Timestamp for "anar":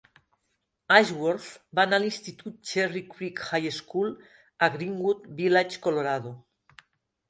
1.89-1.99